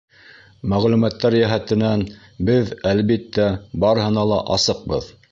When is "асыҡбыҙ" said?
4.57-5.11